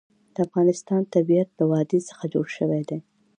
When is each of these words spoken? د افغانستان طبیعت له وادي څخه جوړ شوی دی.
د 0.33 0.35
افغانستان 0.47 1.01
طبیعت 1.15 1.49
له 1.59 1.65
وادي 1.71 1.99
څخه 2.09 2.23
جوړ 2.33 2.45
شوی 2.57 2.81
دی. 2.89 2.99